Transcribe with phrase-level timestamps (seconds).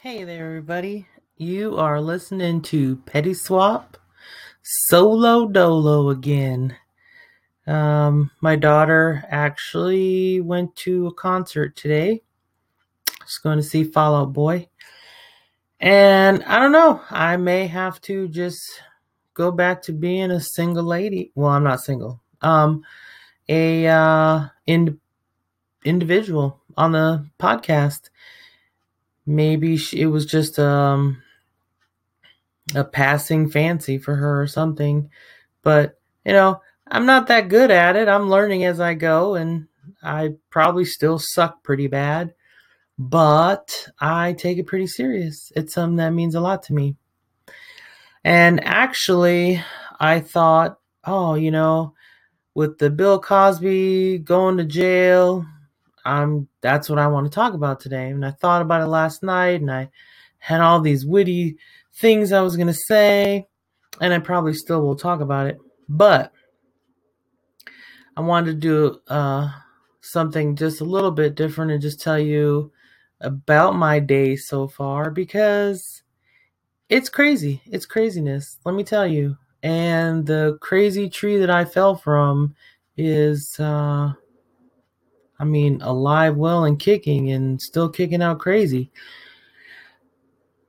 [0.00, 1.08] Hey there, everybody.
[1.38, 3.96] You are listening to Petty Swap
[4.62, 6.76] Solo Dolo again.
[7.66, 12.22] Um, my daughter actually went to a concert today.
[13.26, 14.68] She's going to see Fall Out Boy.
[15.80, 18.60] And I don't know, I may have to just
[19.34, 21.32] go back to being a single lady.
[21.34, 22.20] Well, I'm not single.
[22.40, 22.84] Um,
[23.48, 25.00] a uh, in,
[25.84, 28.10] individual on the podcast
[29.28, 31.22] maybe she, it was just um
[32.74, 35.10] a passing fancy for her or something.
[35.62, 38.08] But you know i'm not that good at it.
[38.08, 39.68] I'm learning as i go and
[40.02, 42.34] i probably still suck pretty bad.
[42.98, 45.52] But i take it pretty serious.
[45.54, 46.96] It's something that means a lot to me.
[48.24, 49.62] And actually
[50.00, 51.92] i thought oh you know
[52.54, 55.44] with the bill cosby going to jail
[56.08, 58.08] I'm that's what I want to talk about today.
[58.08, 59.90] And I thought about it last night and I
[60.38, 61.58] had all these witty
[61.96, 63.46] things I was going to say
[64.00, 65.58] and I probably still will talk about it.
[65.88, 66.32] But
[68.16, 69.50] I wanted to do uh,
[70.00, 72.72] something just a little bit different and just tell you
[73.20, 76.02] about my day so far because
[76.88, 77.60] it's crazy.
[77.66, 78.58] It's craziness.
[78.64, 79.36] Let me tell you.
[79.62, 82.54] And the crazy tree that I fell from
[82.96, 84.12] is uh,
[85.38, 88.90] I mean, alive, well, and kicking, and still kicking out crazy.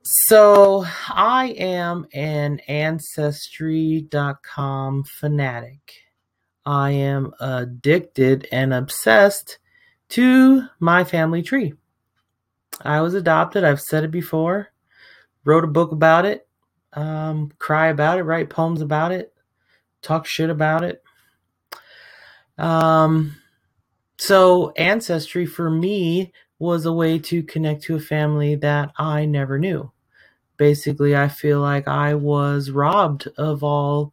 [0.02, 5.92] So, I am an Ancestry.com fanatic.
[6.64, 9.58] I am addicted and obsessed
[10.10, 11.74] to my family tree.
[12.82, 14.72] I was adopted, I've said it before,
[15.44, 16.46] wrote a book about it,
[16.92, 19.32] um, cry about it, write poems about it,
[20.02, 21.02] talk shit about it.
[22.58, 23.36] Um,
[24.20, 29.58] so, ancestry for me was a way to connect to a family that I never
[29.58, 29.90] knew.
[30.58, 34.12] Basically, I feel like I was robbed of all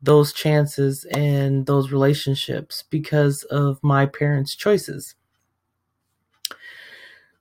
[0.00, 5.16] those chances and those relationships because of my parents' choices.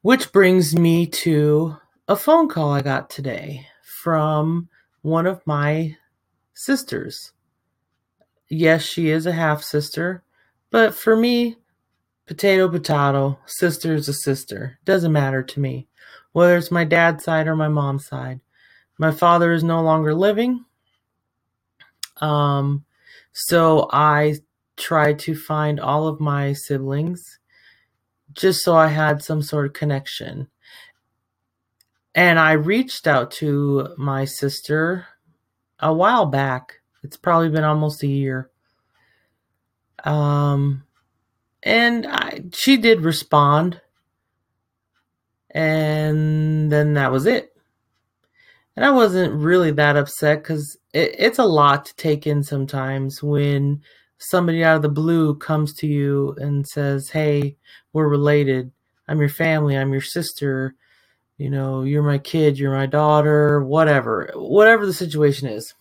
[0.02, 1.78] Which brings me to
[2.08, 4.68] a phone call I got today from
[5.03, 5.96] one of my
[6.56, 7.34] sisters.
[8.50, 10.24] Yes, she is a half sister,
[10.72, 11.58] but for me,
[12.25, 13.39] Potato, potato.
[13.45, 14.79] Sister is a sister.
[14.85, 15.88] Doesn't matter to me.
[16.31, 18.39] Whether it's my dad's side or my mom's side.
[18.97, 20.66] My father is no longer living.
[22.17, 22.85] Um,
[23.34, 24.35] so I
[24.78, 27.39] tried to find all of my siblings
[28.31, 30.47] just so I had some sort of connection.
[32.16, 35.07] And I reached out to my sister
[35.79, 36.81] a while back.
[37.03, 38.50] It's probably been almost a year.
[40.03, 40.84] Um,
[41.63, 43.81] and I, she did respond.
[45.51, 47.56] And then that was it.
[48.75, 53.22] And I wasn't really that upset because it, it's a lot to take in sometimes
[53.22, 53.81] when
[54.18, 57.56] somebody out of the blue comes to you and says, Hey,
[57.94, 58.72] we're related.
[59.07, 59.78] I'm your family.
[59.78, 60.75] I'm your sister.
[61.38, 62.57] You know, you're my kid.
[62.57, 63.63] You're my daughter.
[63.63, 64.31] Whatever.
[64.34, 65.75] Whatever the situation is.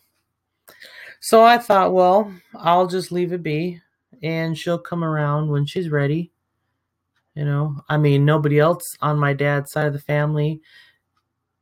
[1.21, 3.81] So I thought, well, I'll just leave it be
[4.23, 6.33] and she'll come around when she's ready.
[7.35, 10.61] You know, I mean, nobody else on my dad's side of the family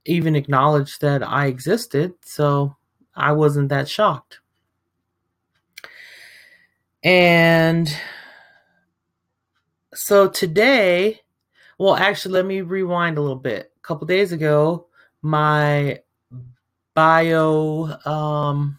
[0.05, 2.77] even acknowledged that I existed, so
[3.15, 4.41] I wasn't that shocked.
[7.03, 7.95] And
[9.95, 11.21] so today,
[11.79, 13.73] well, actually, let me rewind a little bit.
[13.77, 14.87] A couple days ago,
[15.23, 16.01] my
[16.95, 18.79] bio um,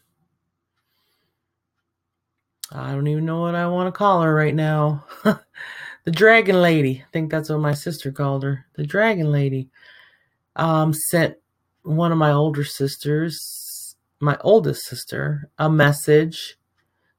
[2.71, 5.05] I don't even know what I want to call her right now.
[5.23, 7.03] the Dragon Lady.
[7.05, 8.65] I think that's what my sister called her.
[8.75, 9.69] The Dragon Lady.
[10.55, 11.35] Um, sent
[11.83, 16.57] one of my older sisters, my oldest sister, a message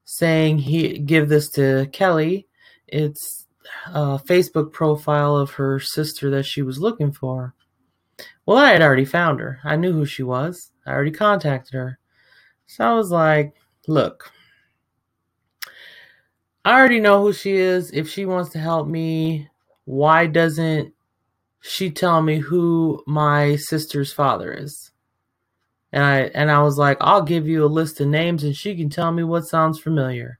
[0.05, 2.47] saying he give this to Kelly.
[2.87, 3.45] It's
[3.87, 7.53] a Facebook profile of her sister that she was looking for.
[8.45, 9.59] Well, I had already found her.
[9.63, 10.71] I knew who she was.
[10.85, 11.99] I already contacted her.
[12.67, 13.55] So I was like,
[13.87, 14.31] look,
[16.65, 17.91] I already know who she is.
[17.91, 19.49] If she wants to help me,
[19.85, 20.93] why doesn't
[21.61, 24.91] she tell me who my sister's father is?
[25.91, 28.75] And I and I was like, I'll give you a list of names and she
[28.75, 30.39] can tell me what sounds familiar.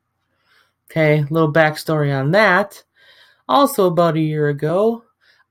[0.89, 2.83] Okay, little backstory on that.
[3.47, 5.03] Also, about a year ago,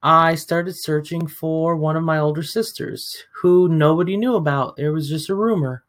[0.03, 4.79] I started searching for one of my older sisters who nobody knew about.
[4.79, 5.85] It was just a rumor.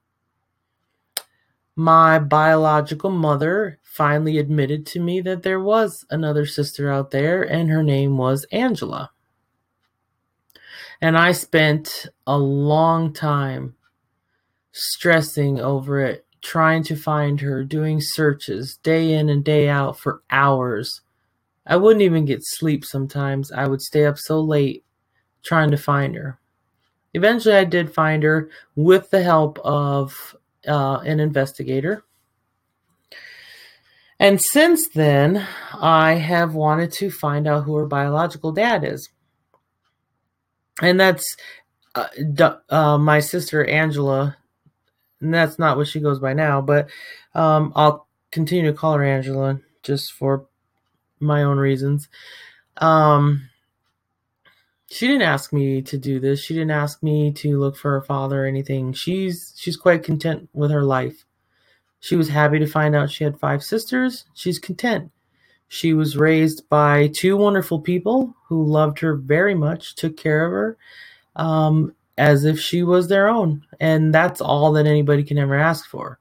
[1.76, 7.70] My biological mother finally admitted to me that there was another sister out there, and
[7.70, 9.12] her name was Angela.
[11.02, 13.76] And I spent a long time
[14.72, 20.22] stressing over it, trying to find her, doing searches day in and day out for
[20.30, 21.02] hours.
[21.66, 23.52] I wouldn't even get sleep sometimes.
[23.52, 24.84] I would stay up so late
[25.44, 26.40] trying to find her.
[27.14, 30.36] Eventually, I did find her with the help of
[30.68, 32.04] uh, an investigator.
[34.20, 39.10] And since then, I have wanted to find out who her biological dad is.
[40.82, 41.36] And that's
[41.96, 44.38] uh, uh, my sister Angela.
[45.20, 46.90] And that's not what she goes by now, but
[47.34, 50.48] um, I'll continue to call her Angela just for
[51.20, 52.10] my own reasons.
[52.78, 53.50] Um,
[54.94, 56.40] she didn't ask me to do this.
[56.40, 58.94] She didn't ask me to look for her father or anything.
[58.94, 61.26] She's she's quite content with her life.
[62.00, 64.26] She was happy to find out she had five sisters.
[64.36, 65.12] She's content.
[65.68, 70.52] She was raised by two wonderful people who loved her very much, took care of
[70.52, 70.78] her
[71.38, 73.66] um, as if she was their own.
[73.80, 76.20] And that's all that anybody can ever ask for.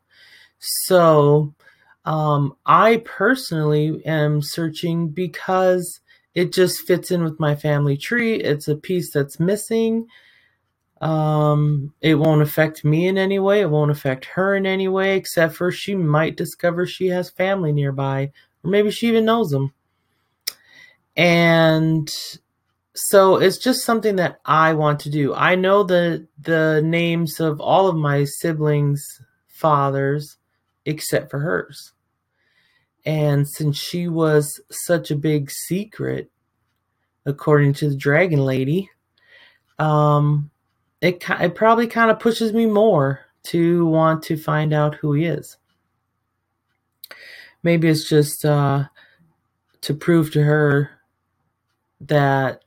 [0.59, 1.53] So
[2.07, 6.01] um, I personally am searching because
[6.34, 8.37] it just fits in with my family tree.
[8.37, 10.06] It's a piece that's missing.
[11.00, 13.61] Um, it won't affect me in any way.
[13.61, 17.73] It won't affect her in any way, except for she might discover she has family
[17.73, 18.31] nearby,
[18.62, 19.75] or maybe she even knows them.
[21.17, 22.11] And
[22.94, 25.35] so it's just something that I want to do.
[25.35, 30.38] I know the the names of all of my siblings' fathers,
[30.87, 31.93] except for hers.
[33.04, 36.31] And since she was such a big secret,
[37.26, 38.88] according to the Dragon Lady,
[39.78, 40.50] um,
[41.00, 45.25] it it probably kind of pushes me more to want to find out who he
[45.25, 45.56] is.
[47.62, 48.84] Maybe it's just uh,
[49.82, 50.90] to prove to her
[52.02, 52.64] that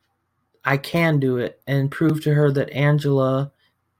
[0.64, 3.52] I can do it and prove to her that Angela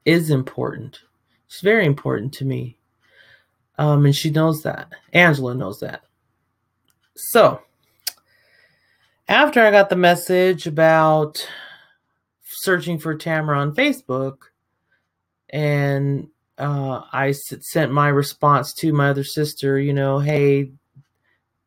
[0.06, 1.00] is important.
[1.48, 2.78] She's very important to me.
[3.78, 4.90] Um, and she knows that.
[5.14, 6.05] Angela knows that.
[7.16, 7.62] So,
[9.28, 11.48] after I got the message about
[12.44, 14.38] searching for Tamara on Facebook,
[15.50, 16.28] and
[16.58, 20.72] uh, I sent my response to my other sister, you know, hey,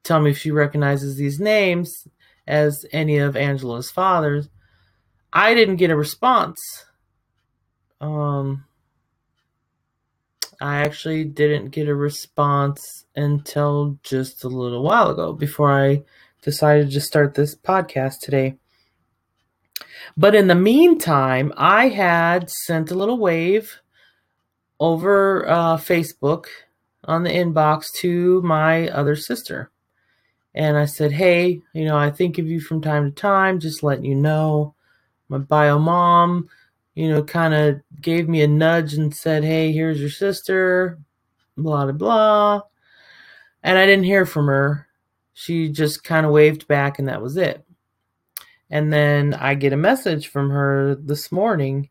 [0.04, 2.06] tell me if she recognizes these names
[2.46, 4.48] as any of Angela's fathers.
[5.32, 6.58] I didn't get a response.
[8.00, 8.64] Um,
[10.60, 16.02] I actually didn't get a response until just a little while ago before I
[16.43, 18.56] decided to start this podcast today.
[20.16, 23.81] But in the meantime, I had sent a little wave
[24.81, 26.46] over uh, Facebook
[27.04, 29.70] on the inbox to my other sister.
[30.54, 33.82] And I said, hey, you know, I think of you from time to time, just
[33.82, 34.75] letting you know.
[35.28, 36.49] My bio mom
[36.98, 40.98] you know, kind of gave me a nudge and said, Hey, here's your sister,
[41.56, 42.62] blah, blah, blah.
[43.62, 44.88] And I didn't hear from her.
[45.32, 47.64] She just kind of waved back and that was it.
[48.68, 51.88] And then I get a message from her this morning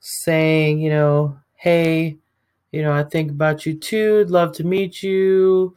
[0.00, 2.18] saying, you know, hey,
[2.72, 4.22] you know, I think about you too.
[4.22, 5.76] I'd love to meet you.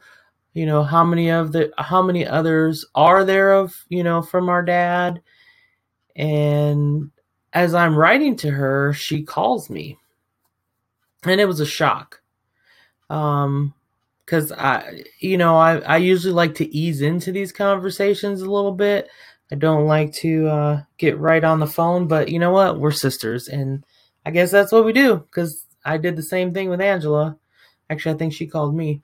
[0.54, 4.48] You know, how many of the how many others are there of, you know, from
[4.48, 5.22] our dad?
[6.16, 7.12] And
[7.52, 9.98] as I'm writing to her, she calls me.
[11.24, 12.20] And it was a shock.
[13.10, 13.74] Um,
[14.24, 18.72] because I, you know, I, I usually like to ease into these conversations a little
[18.72, 19.08] bit.
[19.50, 22.78] I don't like to uh, get right on the phone, but you know what?
[22.78, 23.86] We're sisters, and
[24.26, 25.16] I guess that's what we do.
[25.16, 27.38] Because I did the same thing with Angela.
[27.88, 29.00] Actually, I think she called me.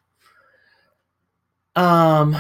[1.75, 2.37] Um,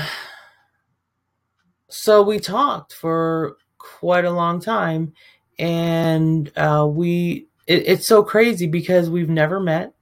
[1.89, 5.15] so we talked for quite a long time,
[5.59, 9.95] and uh, we it, it's so crazy because we've never met.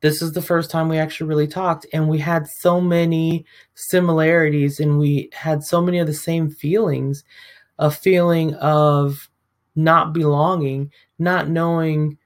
[0.00, 4.80] This is the first time we actually really talked and we had so many similarities
[4.80, 7.22] and we had so many of the same feelings
[7.78, 9.28] a feeling of
[9.74, 12.18] not belonging not knowing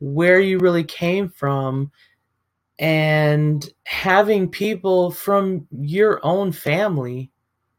[0.00, 1.90] where you really came from
[2.78, 7.30] and having people from your own family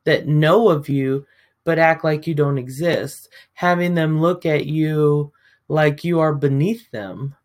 [0.04, 1.26] that know of you
[1.64, 5.32] but act like you don't exist, having them look at you
[5.68, 7.36] like you are beneath them.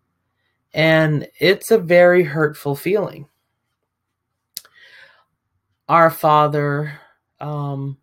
[0.73, 3.29] And it's a very hurtful feeling.
[5.89, 6.99] Our father,
[7.41, 7.99] um,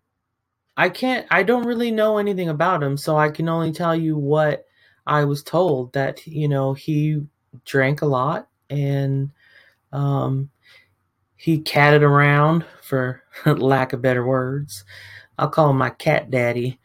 [0.77, 4.18] I can't, I don't really know anything about him, so I can only tell you
[4.18, 4.65] what
[5.06, 7.24] I was told that, you know, he
[7.65, 9.32] drank a lot and
[9.91, 10.50] um,
[11.36, 14.84] he catted around, for lack of better words.
[15.41, 16.79] I'll call him my cat daddy.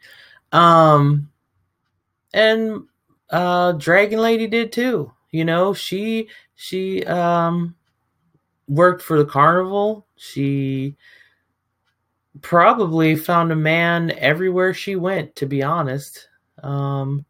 [0.51, 1.29] Um,
[2.33, 2.85] and
[3.29, 5.13] uh, Dragon Lady did too.
[5.29, 7.75] You know, she she um,
[8.67, 10.07] worked for the carnival.
[10.15, 10.95] She
[12.41, 15.35] probably found a man everywhere she went.
[15.35, 16.27] To be honest,
[16.63, 17.25] um,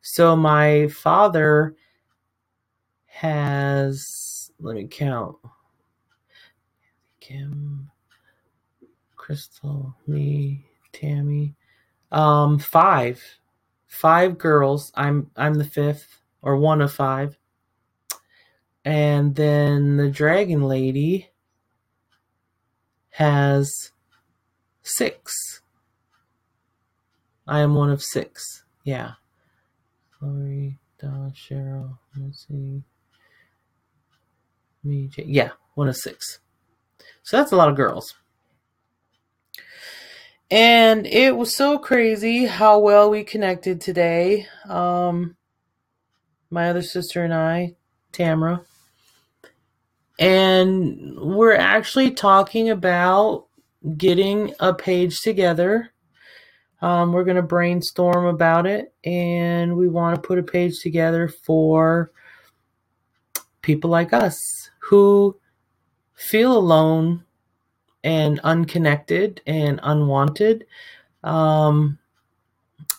[0.00, 1.76] so my father
[3.04, 5.36] has let me count.
[7.20, 7.90] Kim,
[9.14, 11.54] Crystal, me, Tammy,
[12.12, 13.22] um, five,
[13.86, 14.92] five girls.
[14.94, 17.36] I'm I'm the fifth or one of five.
[18.84, 21.30] And then the dragon lady
[23.10, 23.92] has
[24.82, 25.60] six.
[27.46, 28.64] I am one of six.
[28.84, 29.12] Yeah.
[30.22, 31.98] Lori, Don, Cheryl,
[32.32, 32.82] see.
[34.82, 35.24] Me, Jay.
[35.26, 36.38] Yeah, one of six.
[37.22, 38.14] So that's a lot of girls.
[40.50, 44.46] And it was so crazy how well we connected today.
[44.68, 45.36] Um,
[46.50, 47.76] my other sister and I,
[48.10, 48.62] Tamara.
[50.18, 53.46] And we're actually talking about
[53.96, 55.92] getting a page together.
[56.82, 61.28] Um, we're going to brainstorm about it, and we want to put a page together
[61.28, 62.10] for
[63.62, 64.38] people like us
[64.78, 65.38] who
[66.14, 67.24] feel alone
[68.04, 70.66] and unconnected and unwanted.
[71.22, 71.98] Um,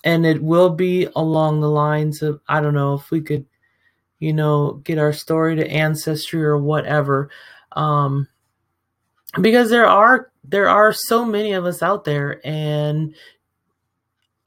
[0.03, 3.45] and it will be along the lines of I don't know if we could,
[4.19, 7.29] you know, get our story to ancestry or whatever.
[7.73, 8.27] Um,
[9.39, 13.13] because there are there are so many of us out there and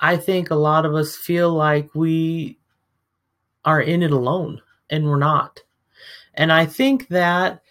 [0.01, 2.59] I think a lot of us feel like we
[3.65, 5.63] are in it alone and we're not.
[6.35, 7.63] And I think that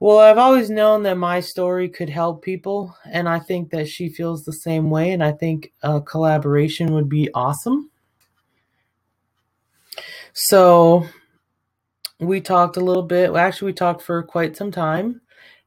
[0.00, 4.08] well, I've always known that my story could help people, and I think that she
[4.08, 7.90] feels the same way, and I think a collaboration would be awesome.
[10.32, 11.06] So,
[12.18, 13.34] we talked a little bit.
[13.34, 15.20] Actually, we talked for quite some time,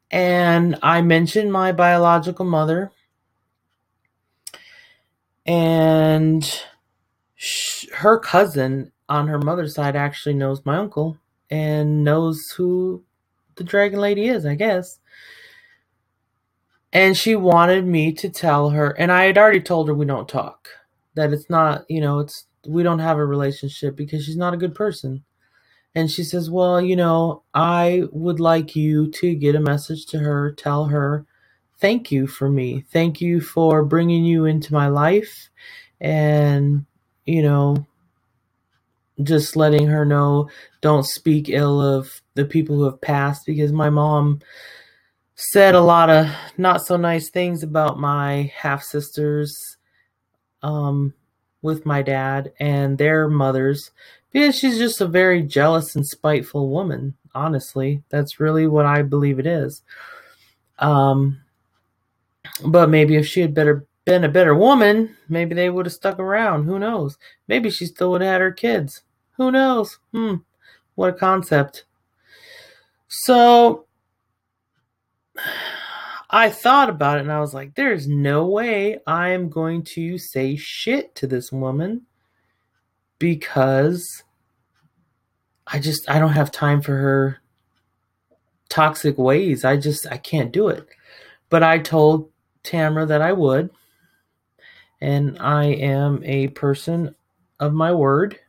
[0.09, 2.91] and I mentioned my biological mother,
[5.45, 6.63] and
[7.93, 11.19] her cousin on her mother's side actually knows my uncle
[11.51, 13.03] and knows who
[13.55, 14.99] the Dragon Lady is, I guess.
[16.91, 20.29] And she wanted me to tell her, and I had already told her we don't
[20.29, 20.69] talk.
[21.15, 24.57] That it's not, you know, it's we don't have a relationship because she's not a
[24.57, 25.23] good person.
[25.95, 30.19] And she says, Well, you know, I would like you to get a message to
[30.19, 31.25] her, tell her,
[31.79, 32.83] thank you for me.
[32.91, 35.49] Thank you for bringing you into my life.
[35.99, 36.85] And,
[37.25, 37.85] you know,
[39.21, 40.49] just letting her know
[40.81, 44.39] don't speak ill of the people who have passed because my mom
[45.35, 46.27] said a lot of
[46.57, 49.77] not so nice things about my half sisters
[50.63, 51.13] um,
[51.61, 53.91] with my dad and their mothers
[54.31, 58.03] because she's just a very jealous and spiteful woman honestly.
[58.09, 59.81] That's really what i believe it is.
[60.79, 61.41] Um,
[62.65, 66.19] but maybe if she had better been a better woman maybe they would have stuck
[66.19, 67.17] around who knows
[67.47, 69.03] maybe she still would have had her kids
[69.37, 70.35] who knows hmm
[70.95, 71.85] what a concept
[73.07, 73.85] so
[76.29, 80.55] I thought about it and I was like, there's no way I'm going to say
[80.55, 82.07] shit to this woman
[83.19, 84.23] because
[85.67, 87.37] I just I don't have time for her
[88.67, 89.63] toxic ways.
[89.63, 90.87] I just I can't do it.
[91.49, 92.31] But I told
[92.63, 93.69] Tamara that I would.
[95.03, 97.13] And I am a person
[97.59, 98.39] of my word.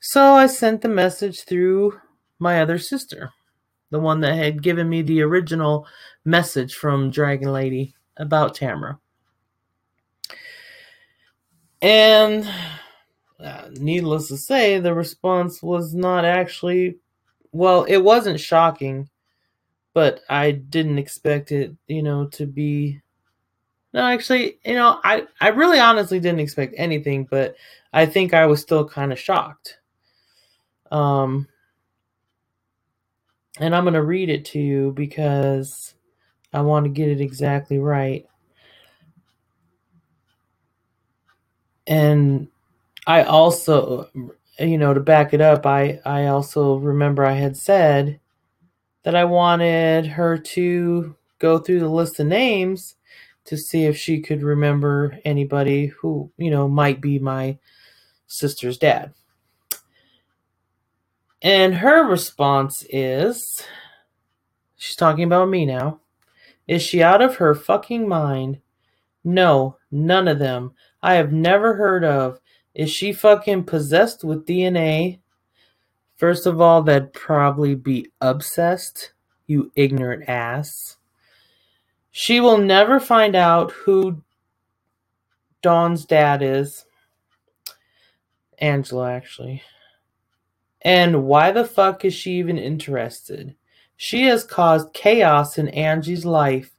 [0.00, 2.00] So I sent the message through
[2.38, 3.32] my other sister
[3.92, 5.86] the one that had given me the original
[6.24, 8.98] message from Dragon Lady about Tamara.
[11.82, 12.48] And
[13.38, 16.96] uh, needless to say, the response was not actually,
[17.52, 19.10] well, it wasn't shocking,
[19.92, 23.02] but I didn't expect it, you know, to be.
[23.94, 27.56] No, actually, you know, I, I really honestly didn't expect anything, but
[27.92, 29.78] I think I was still kind of shocked.
[30.92, 31.48] Um,
[33.60, 35.94] and I'm going to read it to you because
[36.52, 38.26] I want to get it exactly right.
[41.86, 42.48] And
[43.06, 44.10] I also,
[44.58, 48.20] you know, to back it up, I, I also remember I had said
[49.04, 52.96] that I wanted her to go through the list of names
[53.44, 57.58] to see if she could remember anybody who, you know, might be my
[58.26, 59.12] sister's dad.
[61.42, 63.62] And her response is
[64.76, 66.00] she's talking about me now.
[66.68, 68.60] Is she out of her fucking mind?
[69.24, 70.72] No, none of them.
[71.02, 72.40] I have never heard of.
[72.74, 75.18] Is she fucking possessed with DNA?
[76.16, 79.12] First of all, that'd probably be obsessed,
[79.48, 80.96] you ignorant ass.
[82.12, 84.22] She will never find out who
[85.62, 86.84] Dawn's dad is.
[88.58, 89.62] Angela, actually.
[90.82, 93.56] And why the fuck is she even interested?
[93.96, 96.76] She has caused chaos in Angie's life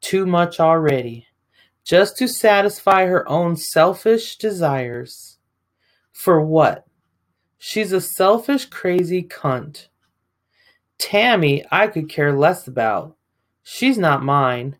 [0.00, 1.26] too much already,
[1.84, 5.38] just to satisfy her own selfish desires.
[6.12, 6.86] For what?
[7.56, 9.86] She's a selfish, crazy cunt.
[10.98, 13.16] Tammy, I could care less about.
[13.62, 14.76] She's not mine.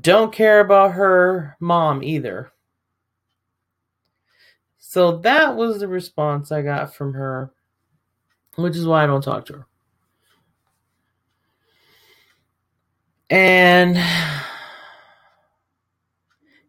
[0.00, 2.52] Don't care about her mom either.
[4.78, 7.52] So that was the response I got from her,
[8.56, 9.66] which is why I don't talk to her.
[13.30, 13.96] And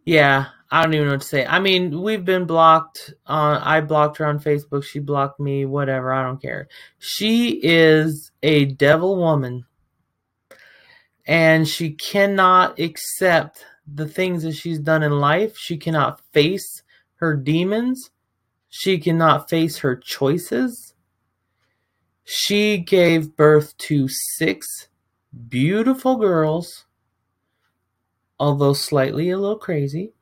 [0.05, 1.45] yeah, I don't even know what to say.
[1.45, 6.13] I mean, we've been blocked on I blocked her on Facebook, she blocked me, whatever,
[6.13, 6.67] I don't care.
[6.99, 9.65] She is a devil woman.
[11.29, 15.55] And she cannot accept the things that she's done in life.
[15.59, 16.81] She cannot face
[17.17, 18.09] her demons.
[18.67, 20.95] She cannot face her choices.
[22.24, 24.88] She gave birth to six
[25.48, 26.86] beautiful girls,
[28.39, 30.13] although slightly a little crazy.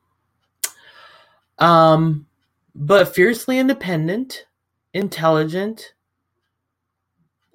[1.58, 2.26] Um,
[2.74, 4.44] but fiercely independent,
[4.92, 5.94] intelligent,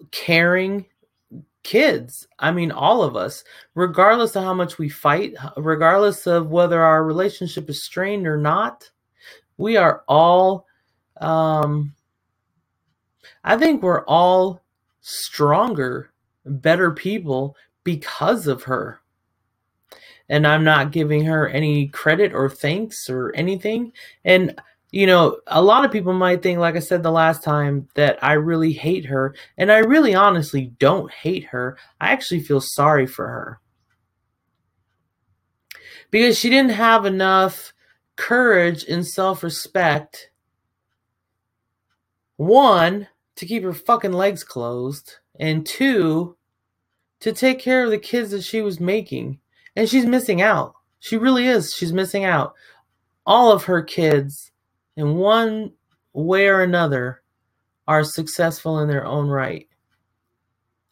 [0.10, 0.88] caring
[1.64, 2.28] kids.
[2.40, 3.44] I mean, all of us,
[3.74, 8.90] regardless of how much we fight, regardless of whether our relationship is strained or not,
[9.58, 10.68] we are all,
[11.22, 11.94] um,
[13.44, 14.62] I think we're all
[15.02, 16.12] stronger
[16.46, 19.00] better people because of her.
[20.30, 23.92] And I'm not giving her any credit or thanks or anything.
[24.24, 24.60] And,
[24.94, 28.24] you know, a lot of people might think, like I said the last time, that
[28.24, 29.34] I really hate her.
[29.58, 31.80] And I really honestly don't hate her.
[32.00, 33.60] I actually feel sorry for her.
[36.12, 37.74] Because she didn't have enough
[38.18, 40.30] courage and self respect.
[42.38, 46.38] One, to keep her fucking legs closed and two,
[47.22, 49.40] to take care of the kids that she was making.
[49.76, 50.76] And she's missing out.
[51.00, 51.74] She really is.
[51.74, 52.54] She's missing out.
[53.26, 54.52] All of her kids,
[54.96, 55.74] in one
[56.14, 57.22] way or another,
[57.88, 59.68] are successful in their own right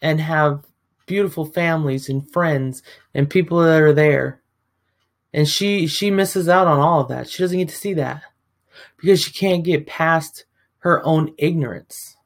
[0.01, 0.65] and have
[1.05, 2.83] beautiful families and friends
[3.13, 4.41] and people that are there.
[5.33, 7.29] And she she misses out on all of that.
[7.29, 8.23] She doesn't get to see that
[8.97, 10.45] because she can't get past
[10.79, 12.17] her own ignorance.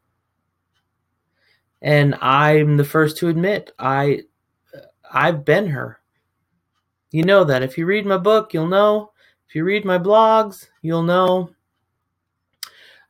[1.82, 4.22] And I'm the first to admit I
[5.12, 6.00] I've been her.
[7.12, 7.64] You know that.
[7.64, 9.12] If you read my book, you'll know.
[9.48, 11.55] If you read my blogs, you'll know.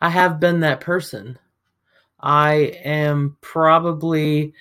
[0.06, 1.39] I have been that person.
[2.20, 4.54] I am probably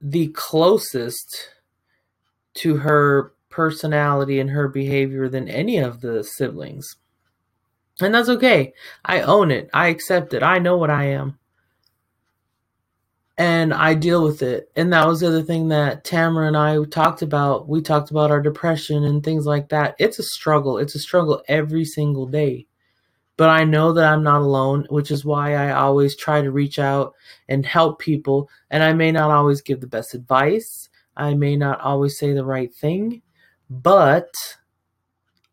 [0.00, 1.50] the closest
[2.54, 6.96] to her personality and her behavior than any of the siblings.
[8.00, 8.72] And that's okay.
[9.04, 9.68] I own it.
[9.74, 10.42] I accept it.
[10.42, 11.38] I know what I am
[13.36, 14.70] and I deal with it.
[14.76, 17.68] And that was the other thing that Tamara and I talked about.
[17.68, 19.94] We talked about our depression and things like that.
[19.98, 20.78] It's a struggle.
[20.78, 22.66] It's a struggle every single day.
[23.36, 26.78] But I know that I'm not alone, which is why I always try to reach
[26.78, 27.14] out
[27.48, 28.48] and help people.
[28.70, 32.44] And I may not always give the best advice, I may not always say the
[32.44, 33.22] right thing,
[33.70, 34.34] but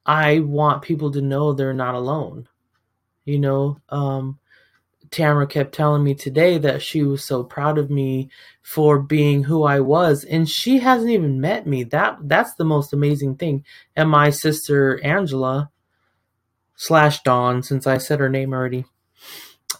[0.05, 2.47] I want people to know they're not alone.
[3.25, 4.39] You know, um,
[5.11, 8.29] Tamara kept telling me today that she was so proud of me
[8.61, 11.83] for being who I was and she hasn't even met me.
[11.83, 13.65] That that's the most amazing thing.
[13.95, 15.69] And my sister Angela
[16.75, 18.85] slash Dawn, since I said her name already,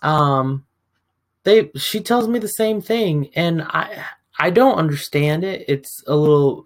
[0.01, 0.65] um
[1.43, 4.05] they she tells me the same thing and I
[4.39, 5.65] I don't understand it.
[5.67, 6.65] It's a little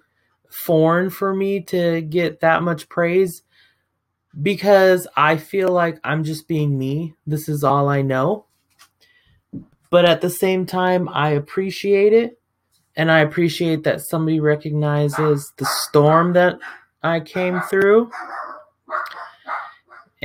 [0.50, 3.44] foreign for me to get that much praise
[4.42, 7.16] because I feel like I'm just being me.
[7.28, 8.46] This is all I know.
[9.92, 12.40] But at the same time, I appreciate it.
[12.96, 16.60] And I appreciate that somebody recognizes the storm that
[17.04, 18.12] I came through.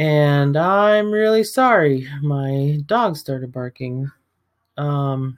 [0.01, 2.09] And I'm really sorry.
[2.23, 4.11] My dog started barking.
[4.79, 5.37] Um,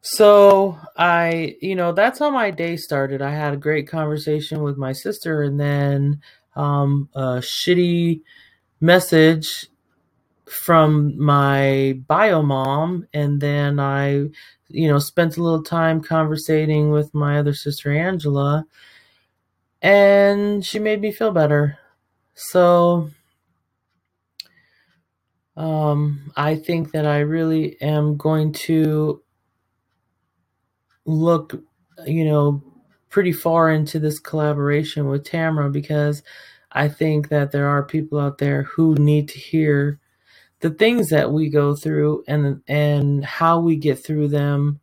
[0.00, 3.22] so I, you know, that's how my day started.
[3.22, 6.20] I had a great conversation with my sister, and then
[6.56, 8.22] um, a shitty
[8.80, 9.68] message
[10.46, 14.28] from my bio mom and then I
[14.68, 18.66] you know spent a little time conversating with my other sister Angela
[19.82, 21.78] and she made me feel better.
[22.34, 23.04] So
[25.56, 29.22] Um, I think that I really am going to
[31.06, 31.54] look,
[32.06, 32.62] you know,
[33.10, 36.22] pretty far into this collaboration with Tamara because
[36.72, 40.00] I think that there are people out there who need to hear
[40.60, 44.80] the things that we go through and and how we get through them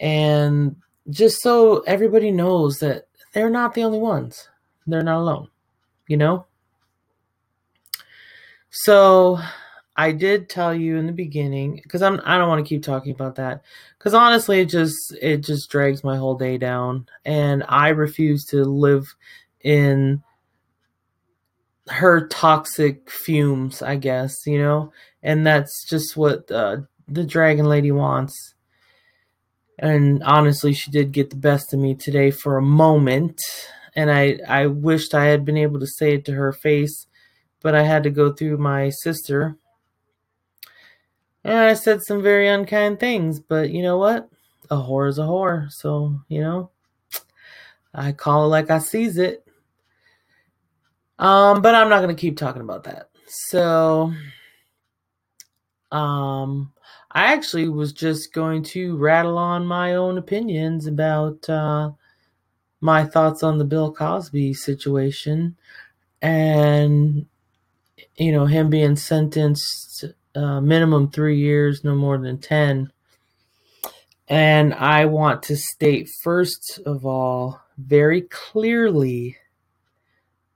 [0.00, 0.76] and
[1.10, 4.48] just so everybody knows that they're not the only ones.
[4.86, 5.48] They're not alone,
[6.12, 6.44] you know?
[8.68, 9.38] So
[9.96, 13.12] I did tell you in the beginning because I'm I don't want to keep talking
[13.12, 13.62] about that
[13.96, 18.62] because honestly it just it just drags my whole day down and I refuse to
[18.62, 19.14] live
[19.62, 20.22] in
[21.88, 24.92] her toxic fumes I guess you know?
[25.22, 28.54] And that's just what uh, the dragon lady wants.
[29.78, 33.40] And honestly she did get the best of me today for a moment
[33.94, 37.06] and I I wished I had been able to say it to her face
[37.60, 39.56] but I had to go through my sister
[41.44, 44.28] and I said some very unkind things, but you know what?
[44.70, 45.70] A whore is a whore.
[45.72, 46.70] So, you know,
[47.92, 49.44] I call it like I sees it.
[51.18, 53.10] Um, but I'm not gonna keep talking about that.
[53.26, 54.12] So
[55.90, 56.72] um
[57.10, 61.90] I actually was just going to rattle on my own opinions about uh,
[62.82, 65.56] my thoughts on the Bill Cosby situation
[66.20, 67.26] and
[68.16, 72.92] you know him being sentenced uh, minimum three years, no more than 10.
[74.28, 79.36] And I want to state, first of all, very clearly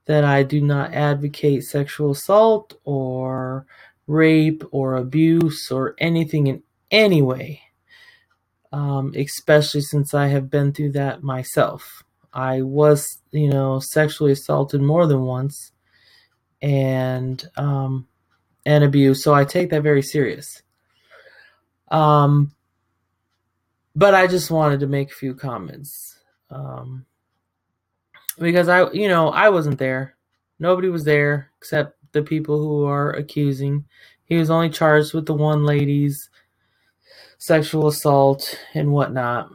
[0.06, 3.66] that I do not advocate sexual assault or
[4.06, 7.60] rape or abuse or anything in any way,
[8.72, 12.04] um, especially since I have been through that myself.
[12.36, 15.72] I was, you know, sexually assaulted more than once
[16.60, 18.06] and um,
[18.66, 19.24] and abuse.
[19.24, 20.62] So I take that very serious.
[21.90, 22.52] Um,
[23.94, 26.18] but I just wanted to make a few comments.
[26.50, 27.06] Um,
[28.38, 30.14] because I, you know, I wasn't there.
[30.58, 33.86] Nobody was there except the people who are accusing.
[34.26, 36.28] He was only charged with the one lady's
[37.38, 39.52] sexual assault and whatnot.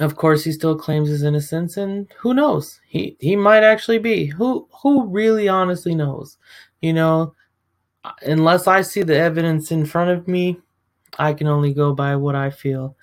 [0.00, 2.80] Of course, he still claims his innocence, and who knows?
[2.86, 4.26] He he might actually be.
[4.26, 6.38] Who who really honestly knows?
[6.80, 7.34] You know,
[8.22, 10.60] unless I see the evidence in front of me,
[11.18, 12.96] I can only go by what I feel.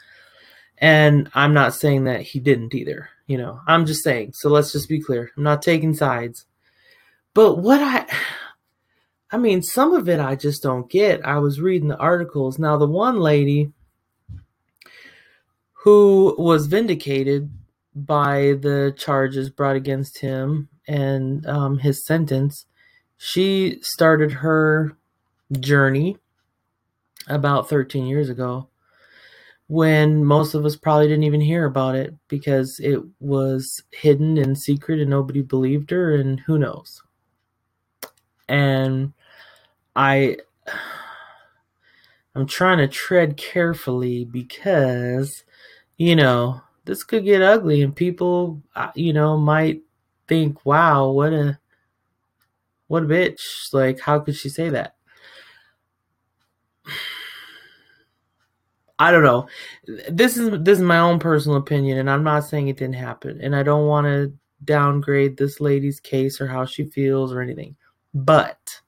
[0.80, 3.10] And I'm not saying that he didn't either.
[3.28, 4.34] You know, I'm just saying.
[4.34, 5.32] So let's just be clear.
[5.38, 6.46] I'm not taking sides.
[7.34, 8.06] But what I
[9.32, 11.24] I mean, some of it I just don't get.
[11.26, 12.58] I was reading the articles.
[12.58, 13.72] Now, the one lady
[15.90, 17.50] who was vindicated
[17.96, 22.66] by the charges brought against him and um, his sentence,
[23.18, 24.96] she started her
[25.60, 26.18] journey
[27.28, 28.70] about 13 years ago
[29.68, 34.58] when most of us probably didn't even hear about it because it was hidden and
[34.58, 37.02] secret and nobody believed her and who knows.
[38.48, 39.14] And
[39.96, 40.38] i
[42.36, 45.44] i'm trying to tread carefully because
[46.00, 49.82] you know this could get ugly and people uh, you know might
[50.28, 51.60] think wow what a
[52.88, 54.96] what a bitch like how could she say that
[59.02, 59.48] I don't know.
[60.10, 63.40] This is this is my own personal opinion, and I'm not saying it didn't happen,
[63.42, 64.34] and I don't want to
[64.66, 67.78] downgrade this lady's case or how she feels or anything.
[68.14, 68.82] But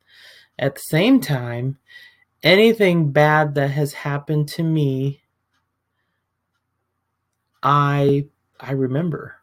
[0.60, 1.78] at the same time,
[2.44, 5.22] anything bad that has happened to me,
[7.64, 8.26] I
[8.60, 9.36] I remember.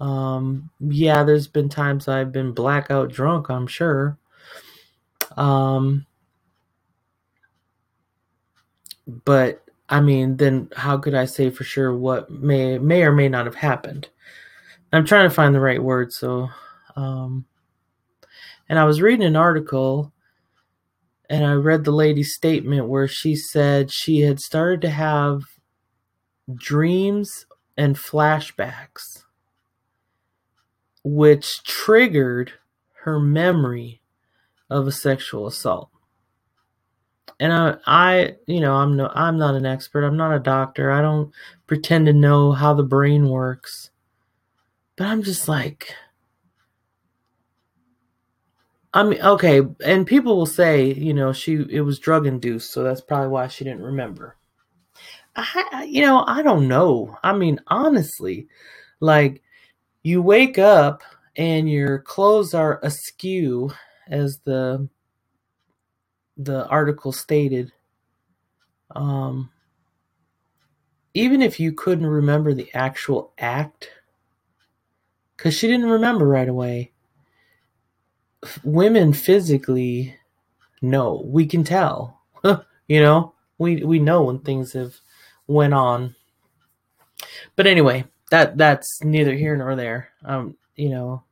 [0.00, 4.18] Um, yeah, there's been times I've been blackout drunk, I'm sure.
[5.36, 6.06] Um,
[9.24, 13.28] but I mean, then how could I say for sure what may may or may
[13.28, 14.08] not have happened?
[14.92, 16.12] I'm trying to find the right word.
[16.12, 16.48] So,
[16.96, 17.46] um,
[18.68, 20.12] and I was reading an article,
[21.30, 25.42] and I read the lady's statement where she said she had started to have
[26.52, 29.24] dreams and flashbacks,
[31.04, 32.52] which triggered
[33.02, 34.00] her memory
[34.70, 35.92] of a sexual assault
[37.42, 40.04] and I, I, you know, I'm no, I'm not an expert.
[40.04, 40.92] I'm not a doctor.
[40.92, 41.32] I don't
[41.66, 43.90] pretend to know how the brain works.
[44.94, 45.92] But I'm just like,
[48.94, 52.84] I mean, okay, and people will say, you know, she it was drug induced, so
[52.84, 54.36] that's probably why she didn't remember.
[55.36, 57.16] I, you know, I don't know.
[57.22, 58.48] I mean, honestly,
[59.00, 59.42] like
[60.02, 61.02] you wake up
[61.36, 63.72] and your clothes are askew
[64.08, 64.88] as the
[66.36, 67.72] the article stated,
[68.94, 69.50] um,
[71.14, 73.90] even if you couldn't remember the actual act,
[75.36, 76.92] because she didn't remember right away,
[78.64, 80.16] women physically
[80.80, 81.22] know.
[81.26, 82.20] We can tell.
[82.44, 84.94] you know, we we know when things have
[85.52, 86.14] went on.
[87.56, 90.08] But anyway, that that's neither here nor there.
[90.24, 91.22] Um, you know,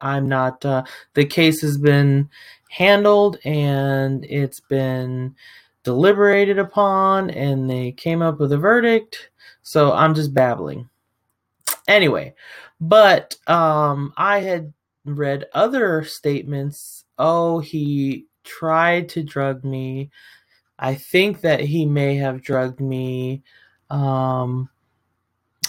[0.00, 0.64] I'm not.
[0.64, 2.28] Uh, the case has been
[2.68, 5.34] handled and it's been
[5.84, 9.30] deliberated upon, and they came up with a verdict.
[9.62, 10.88] So I'm just babbling.
[11.86, 12.34] Anyway,
[12.80, 14.72] but um, I had
[15.04, 17.04] read other statements.
[17.18, 20.10] Oh, he tried to drug me.
[20.84, 23.42] I think that he may have drugged me.
[23.88, 24.68] Um,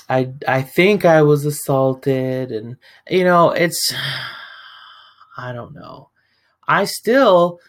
[0.09, 2.75] I I think I was assaulted, and
[3.09, 3.93] you know, it's
[5.37, 6.09] I don't know.
[6.67, 7.61] I still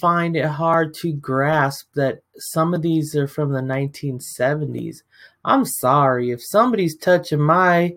[0.00, 4.96] find it hard to grasp that some of these are from the 1970s.
[5.44, 7.94] I'm sorry if somebody's touching my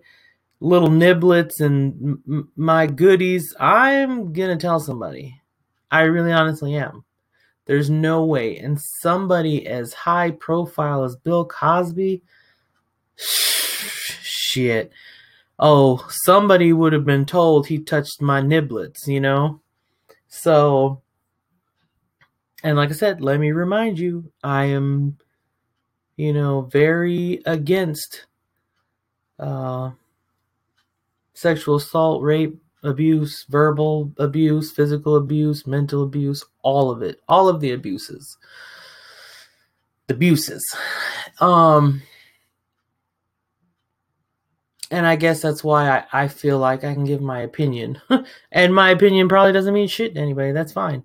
[0.60, 3.56] little niblets and m- my goodies.
[3.60, 5.42] I'm gonna tell somebody.
[5.90, 7.06] I really honestly am.
[7.66, 8.58] There's no way.
[8.58, 12.22] And somebody as high profile as Bill Cosby,
[13.16, 14.92] shit.
[15.60, 19.62] Oh, somebody would have been told he touched my niblets, you know?
[20.28, 21.02] So,
[22.64, 25.18] and like I said, let me remind you, I am,
[26.18, 28.26] you know, very against
[29.40, 29.92] uh,
[31.34, 37.60] sexual assault, rape, abuse, verbal abuse, physical abuse, mental abuse, all of it, all of
[37.60, 38.38] the abuses.
[40.08, 40.64] The abuses.
[41.40, 42.02] Um
[44.92, 48.00] and I guess that's why I, I feel like I can give my opinion.
[48.52, 50.52] and my opinion probably doesn't mean shit to anybody.
[50.52, 51.04] That's fine.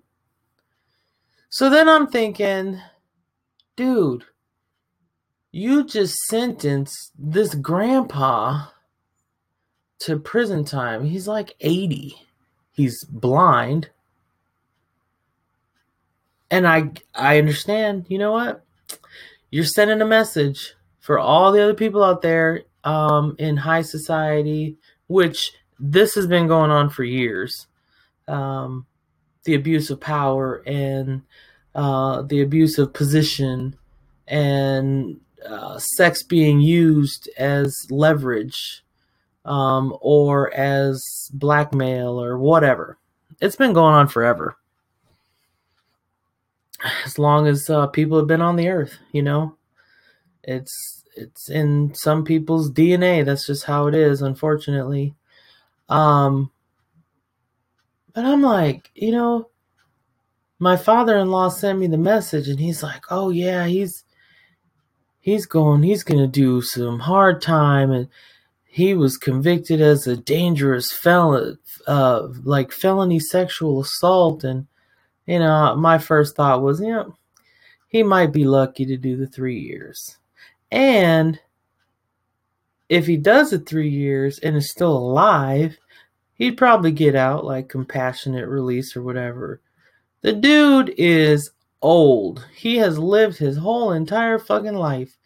[1.49, 2.79] So then I'm thinking,
[3.75, 4.25] dude,
[5.51, 8.67] you just sentenced this grandpa
[9.99, 11.05] to prison time.
[11.05, 12.15] He's like 80.
[12.71, 13.89] He's blind.
[16.51, 18.65] And I I understand, you know what?
[19.51, 24.77] You're sending a message for all the other people out there um, in high society,
[25.07, 27.67] which this has been going on for years.
[28.27, 28.85] Um,
[29.43, 31.23] the abuse of power and
[31.73, 33.75] uh, the abuse of position
[34.27, 38.83] and uh, sex being used as leverage
[39.49, 42.97] um, or as blackmail or whatever.
[43.41, 44.55] It's been going on forever.
[47.05, 49.57] As long as uh, people have been on the earth, you know,
[50.43, 53.25] it's it's in some people's DNA.
[53.25, 55.15] That's just how it is, unfortunately.
[55.89, 56.51] Um,
[58.13, 59.49] but I'm like, you know,
[60.59, 64.05] my father-in-law sent me the message, and he's like, "Oh yeah, he's
[65.19, 68.07] he's going, he's gonna do some hard time, and
[68.71, 74.43] he was convicted as a dangerous felon, uh, like felony sexual assault.
[74.43, 74.67] And,
[75.25, 77.17] you know, my first thought was, you know,
[77.87, 80.19] he might be lucky to do the three years.
[80.71, 81.39] And
[82.89, 85.75] if he does the three years and is still alive,
[86.35, 89.61] he'd probably get out like compassionate release or whatever.
[90.21, 91.49] The dude is
[91.81, 92.45] old.
[92.55, 95.17] He has lived his whole entire fucking life.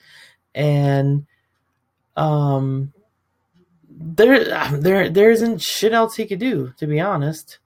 [0.56, 1.26] And
[2.16, 2.93] um
[3.98, 7.60] there there there isn't shit else he could do, to be honest.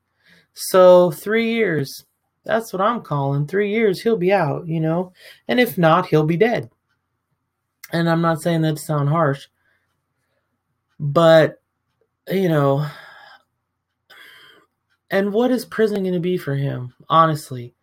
[0.54, 2.06] So three years.
[2.44, 3.46] That's what I'm calling.
[3.46, 5.12] Three years he'll be out, you know?
[5.50, 6.70] And if not, he'll be dead.
[7.92, 9.48] And I'm not saying that to sound harsh.
[10.98, 11.62] But,
[12.30, 12.88] you know,
[15.12, 16.94] and what is prison going to be for him?
[17.10, 17.74] Honestly,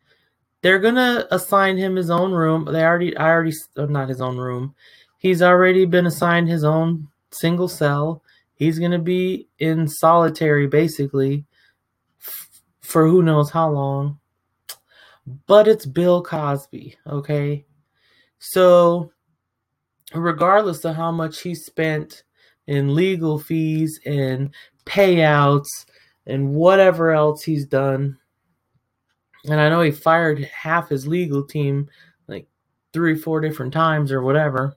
[0.63, 2.65] they're going to assign him his own room.
[2.65, 4.75] They already, I already, uh, not his own room.
[5.19, 8.23] He's already been assigned his own single cell.
[8.65, 11.45] He's going to be in solitary basically
[12.21, 14.19] f- for who knows how long.
[15.47, 17.67] But it's Bill Cosby, okay?
[18.39, 19.13] So,
[20.15, 22.25] regardless of how much he spent
[22.67, 24.55] in legal fees and
[24.87, 25.69] payouts
[26.27, 28.19] and whatever else he's done,
[29.47, 31.89] and I know he fired half his legal team
[32.29, 32.47] like
[32.95, 34.77] three, four different times or whatever.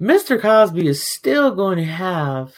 [0.00, 0.40] Mr.
[0.40, 2.54] Cosby is still going to have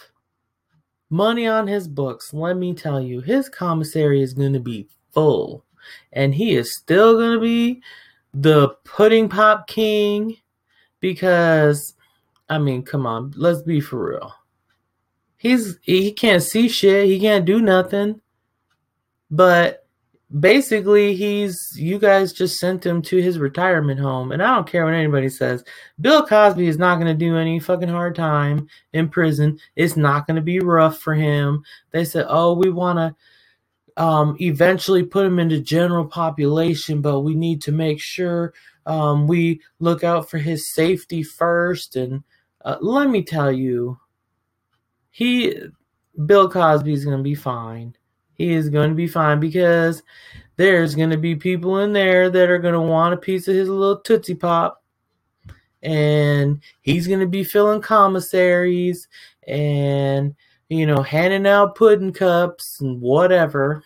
[1.10, 2.32] money on his books.
[2.32, 5.64] Let me tell you, his commissary is going to be full.
[6.12, 7.82] And he is still going to be
[8.32, 10.36] the pudding pop king
[11.00, 11.94] because,
[12.48, 14.34] I mean, come on, let's be for real.
[15.36, 17.06] he's he can't see shit.
[17.06, 18.20] He can't do nothing.
[19.30, 19.83] But
[20.40, 24.84] basically, he's you guys just sent him to his retirement home, and I don't care
[24.84, 25.64] what anybody says.
[26.00, 29.58] Bill Cosby is not going to do any fucking hard time in prison.
[29.76, 31.64] It's not going to be rough for him.
[31.90, 33.14] They said, "Oh, we want to."
[33.96, 38.52] Um, eventually put him into general population, but we need to make sure
[38.86, 41.94] um, we look out for his safety first.
[41.94, 42.24] And
[42.64, 43.98] uh, let me tell you,
[45.10, 45.54] he
[46.26, 47.96] Bill Cosby is going to be fine.
[48.34, 50.02] He is going to be fine because
[50.56, 53.54] there's going to be people in there that are going to want a piece of
[53.54, 54.82] his little Tootsie Pop.
[55.82, 59.08] And he's going to be filling commissaries
[59.46, 60.34] and,
[60.68, 63.82] you know, handing out pudding cups and whatever.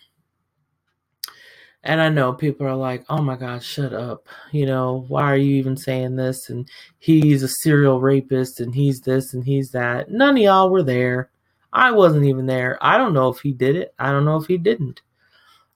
[1.83, 4.29] And I know people are like, oh my God, shut up.
[4.53, 6.51] You know, why are you even saying this?
[6.51, 10.11] And he's a serial rapist and he's this and he's that.
[10.11, 11.31] None of y'all were there.
[11.73, 12.79] I wasn't even there.
[12.81, 13.95] I don't know if he did it.
[13.99, 15.03] I don't know if he didn't.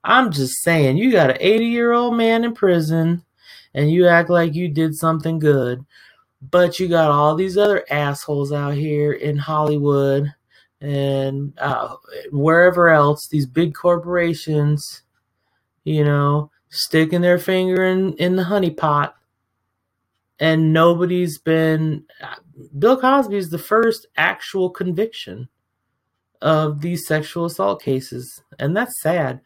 [0.04, 3.24] I'm just saying, you got an 80 year old man in prison
[3.74, 5.84] and you act like you did something good.
[6.50, 10.34] But you got all these other assholes out here in Hollywood
[10.80, 11.94] and uh,
[12.32, 15.02] wherever else, these big corporations
[15.84, 19.16] you know, sticking their finger in, in the honey pot.
[20.38, 22.04] And nobody's been.
[22.78, 25.48] Bill Cosby is the first actual conviction
[26.42, 28.42] of these sexual assault cases.
[28.58, 29.40] And that's sad.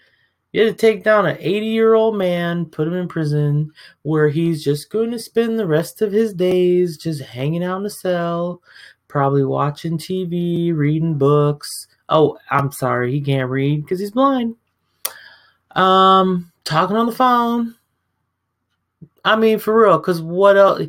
[0.53, 3.71] You had to take down an 80 year old man, put him in prison,
[4.03, 7.87] where he's just going to spend the rest of his days just hanging out in
[7.87, 8.63] a cell,
[9.07, 11.87] probably watching TV, reading books.
[12.09, 14.57] Oh, I'm sorry, he can't read because he's blind.
[15.73, 17.75] Um, talking on the phone.
[19.25, 20.83] I mean, for real, because what else?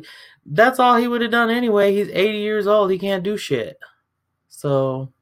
[0.46, 1.94] That's all he would have done anyway.
[1.94, 2.90] He's 80 years old.
[2.90, 3.78] He can't do shit.
[4.48, 5.12] So,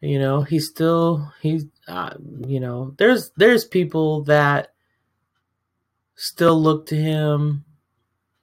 [0.00, 2.14] you know, he's still, he's, uh,
[2.46, 4.72] you know, there's, there's people that
[6.14, 7.64] still look to him,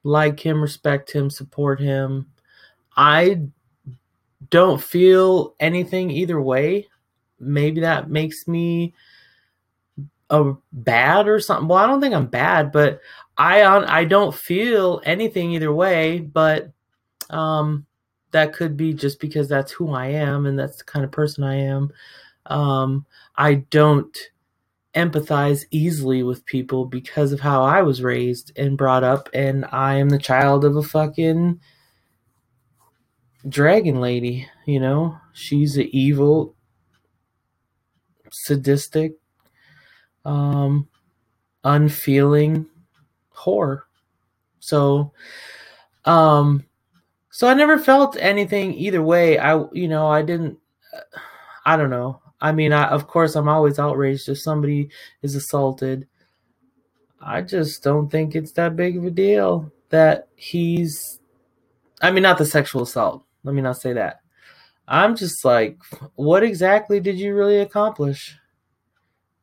[0.03, 2.27] like him, respect him, support him.
[2.95, 3.41] I
[4.49, 6.87] don't feel anything either way
[7.39, 8.93] maybe that makes me
[10.29, 11.67] a bad or something.
[11.67, 13.01] Well, I don't think I'm bad, but
[13.37, 16.19] I on I don't feel anything either way.
[16.19, 16.71] But
[17.29, 17.85] um,
[18.37, 21.43] that could be just because that's who I am and that's the kind of person
[21.43, 21.91] I am.
[22.45, 23.03] Um,
[23.35, 24.15] I don't
[24.93, 29.95] empathize easily with people because of how I was raised and brought up, and I
[29.95, 31.59] am the child of a fucking
[33.49, 34.47] dragon lady.
[34.67, 36.53] You know, she's an evil
[38.31, 39.13] sadistic,
[40.25, 40.87] um,
[41.63, 42.67] unfeeling
[43.35, 43.81] whore.
[44.59, 45.11] So,
[46.05, 46.66] um,
[47.37, 49.37] so I never felt anything either way.
[49.37, 50.57] I, you know, I didn't.
[51.67, 52.19] I don't know.
[52.41, 54.89] I mean, I, of course, I'm always outraged if somebody
[55.21, 56.07] is assaulted.
[57.21, 61.19] I just don't think it's that big of a deal that he's.
[62.01, 63.23] I mean, not the sexual assault.
[63.43, 64.21] Let me not say that.
[64.87, 65.77] I'm just like,
[66.15, 68.35] what exactly did you really accomplish?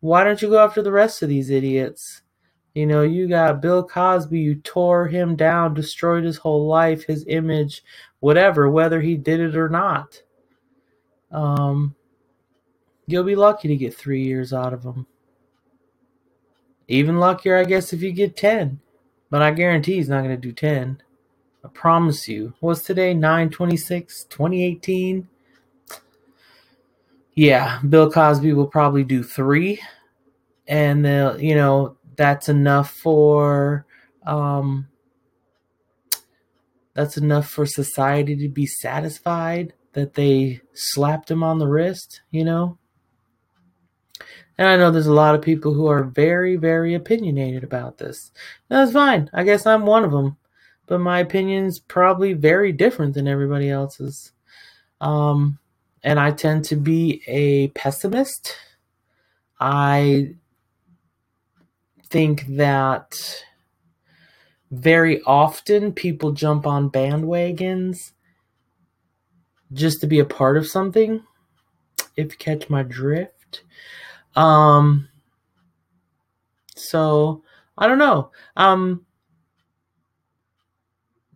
[0.01, 2.23] Why don't you go after the rest of these idiots?
[2.75, 7.25] You know, you got Bill Cosby, you tore him down, destroyed his whole life, his
[7.29, 7.85] image,
[8.19, 10.23] whatever, whether he did it or not.
[11.31, 11.95] Um,
[13.07, 15.07] you'll be lucky to get three years out of him.
[16.89, 18.81] Even luckier, I guess, if you get 10.
[19.31, 21.01] But I guarantee he's not going to do 10.
[21.65, 22.55] I promise you.
[22.61, 23.15] What's today?
[23.15, 25.29] 9 26, 2018?
[27.35, 29.81] Yeah, Bill Cosby will probably do three,
[30.69, 33.87] and they'll, you know, that's enough for,
[34.27, 34.89] um,
[36.95, 42.45] that's enough for society to be satisfied that they slapped him on the wrist, you
[42.45, 42.79] know.
[44.57, 48.31] And I know there's a lot of people who are very, very opinionated about this.
[48.69, 49.29] That's fine.
[49.33, 50.37] I guess I'm one of them.
[50.87, 54.33] But my opinion's probably very different than everybody else's.
[55.01, 55.59] Um,
[56.03, 58.55] and I tend to be a pessimist.
[59.59, 60.35] I
[62.15, 63.19] think that
[64.71, 68.13] very often people jump on bandwagons
[69.73, 71.25] just to be a part of something,
[72.17, 73.65] if you catch my drift.
[74.37, 75.09] Um,
[76.77, 77.43] so
[77.77, 78.31] I don't know.
[78.57, 79.05] Um,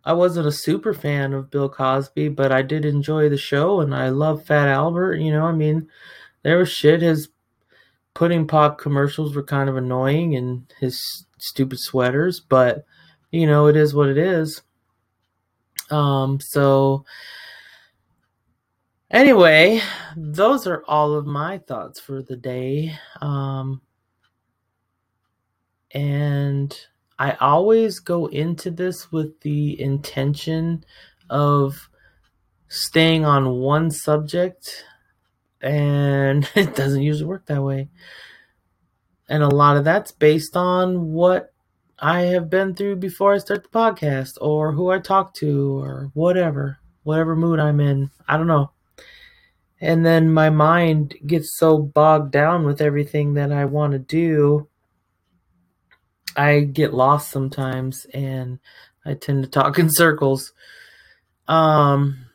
[0.05, 3.93] I wasn't a super fan of Bill Cosby, but I did enjoy the show and
[3.93, 5.17] I love Fat Albert.
[5.17, 5.89] You know, I mean,
[6.45, 7.03] there was shit.
[7.03, 7.31] His
[8.19, 12.85] pudding pop commercials were kind of annoying and his stupid sweaters, but
[13.31, 14.63] you know, it is what it is.
[15.91, 17.05] Um, so
[19.11, 19.81] Anyway,
[20.17, 22.93] those are all of my thoughts for the day.
[23.23, 23.81] Um,
[25.93, 26.79] and
[27.19, 30.85] I always go into this with the intention
[31.31, 31.89] of
[32.69, 34.85] staying on one subject,
[35.61, 37.89] and it doesn't usually work that way.
[39.29, 41.53] And a lot of that's based on what
[41.99, 46.11] I have been through before I start the podcast, or who I talk to, or
[46.15, 48.11] whatever, whatever mood I'm in.
[48.27, 48.71] I don't know.
[49.81, 54.69] And then my mind gets so bogged down with everything that I want to do
[56.39, 58.61] I get lost sometimes and
[59.05, 60.53] I tend to talk in circles.
[61.49, 62.27] Um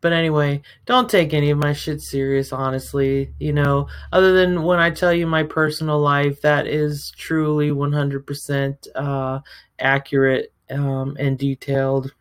[0.00, 3.32] but anyway, don't take any of my shit serious, honestly.
[3.38, 8.88] You know, other than when I tell you my personal life, that is truly 100%
[8.94, 9.40] uh,
[9.78, 12.12] accurate um, and detailed.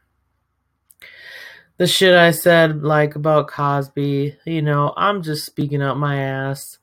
[1.78, 6.80] The shit I said, like about Cosby, you know, I'm just speaking out my ass.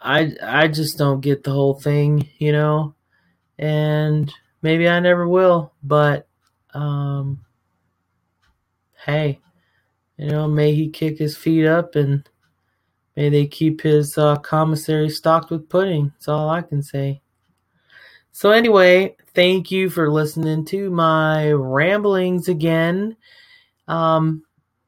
[0.00, 2.94] I I just don't get the whole thing, you know,
[3.58, 5.74] and maybe I never will.
[5.82, 6.26] But
[6.72, 7.44] um,
[9.04, 9.40] hey,
[10.16, 12.28] you know, may he kick his feet up and
[13.16, 16.12] may they keep his uh, commissary stocked with pudding.
[16.14, 17.22] That's all I can say.
[18.32, 23.16] So anyway, thank you for listening to my ramblings again.
[23.88, 24.44] Um,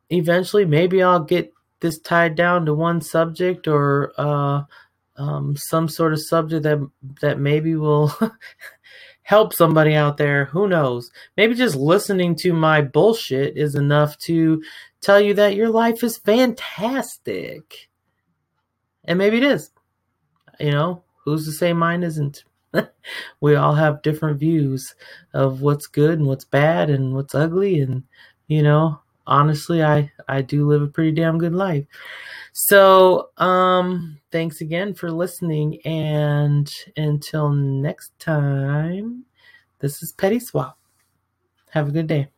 [0.08, 4.62] eventually, maybe I'll get this tied down to one subject or uh,
[5.16, 6.78] um, some sort of subject that
[7.20, 8.12] that maybe will
[9.22, 10.46] help somebody out there.
[10.46, 11.10] Who knows?
[11.36, 14.62] Maybe just listening to my bullshit is enough to
[15.04, 17.88] tell you that your life is fantastic.
[19.04, 19.70] And maybe it is.
[20.58, 22.44] You know, who's to say mine isn't?
[23.40, 24.94] we all have different views
[25.32, 28.02] of what's good and what's bad and what's ugly and
[28.48, 31.86] you know, honestly I I do live a pretty damn good life.
[32.56, 35.80] So, um, thanks again for listening.
[35.84, 39.24] And until next time,
[39.80, 40.78] this is Petty Swap.
[41.70, 42.33] Have a good day.